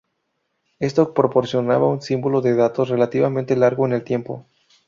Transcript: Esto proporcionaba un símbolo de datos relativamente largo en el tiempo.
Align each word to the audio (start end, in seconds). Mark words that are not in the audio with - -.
Esto 0.79 1.13
proporcionaba 1.13 1.85
un 1.87 2.01
símbolo 2.01 2.41
de 2.41 2.55
datos 2.55 2.89
relativamente 2.89 3.55
largo 3.55 3.85
en 3.85 3.93
el 3.93 4.03
tiempo. 4.03 4.47